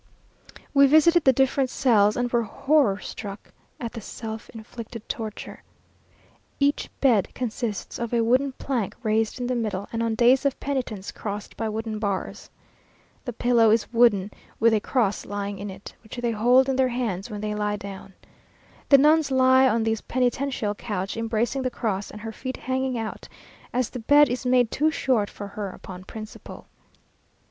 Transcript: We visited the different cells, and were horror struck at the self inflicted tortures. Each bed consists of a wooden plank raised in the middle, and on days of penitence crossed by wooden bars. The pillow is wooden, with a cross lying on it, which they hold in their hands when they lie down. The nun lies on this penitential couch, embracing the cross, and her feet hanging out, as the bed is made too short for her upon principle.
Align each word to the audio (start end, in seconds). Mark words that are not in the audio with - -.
We 0.73 0.87
visited 0.87 1.25
the 1.25 1.31
different 1.31 1.69
cells, 1.69 2.17
and 2.17 2.31
were 2.31 2.41
horror 2.41 2.97
struck 2.97 3.53
at 3.79 3.91
the 3.93 4.01
self 4.01 4.49
inflicted 4.49 5.07
tortures. 5.07 5.59
Each 6.59 6.89
bed 7.01 7.31
consists 7.35 7.99
of 7.99 8.11
a 8.11 8.23
wooden 8.23 8.53
plank 8.53 8.95
raised 9.03 9.39
in 9.39 9.45
the 9.45 9.53
middle, 9.53 9.87
and 9.93 10.01
on 10.01 10.15
days 10.15 10.43
of 10.43 10.59
penitence 10.59 11.11
crossed 11.11 11.55
by 11.55 11.69
wooden 11.69 11.99
bars. 11.99 12.49
The 13.25 13.33
pillow 13.33 13.69
is 13.69 13.93
wooden, 13.93 14.31
with 14.59 14.73
a 14.73 14.79
cross 14.79 15.23
lying 15.27 15.61
on 15.61 15.69
it, 15.69 15.93
which 16.01 16.17
they 16.17 16.31
hold 16.31 16.67
in 16.67 16.77
their 16.77 16.87
hands 16.87 17.29
when 17.29 17.41
they 17.41 17.53
lie 17.53 17.75
down. 17.75 18.15
The 18.89 18.97
nun 18.97 19.21
lies 19.29 19.69
on 19.69 19.83
this 19.83 20.01
penitential 20.01 20.73
couch, 20.73 21.15
embracing 21.15 21.61
the 21.61 21.69
cross, 21.69 22.09
and 22.09 22.21
her 22.21 22.31
feet 22.31 22.57
hanging 22.57 22.97
out, 22.97 23.29
as 23.71 23.91
the 23.91 23.99
bed 23.99 24.29
is 24.29 24.47
made 24.47 24.71
too 24.71 24.89
short 24.89 25.29
for 25.29 25.49
her 25.49 25.69
upon 25.69 26.05
principle. 26.05 26.65